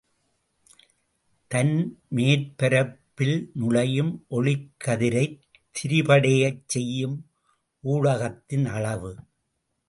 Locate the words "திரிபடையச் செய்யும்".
5.75-7.17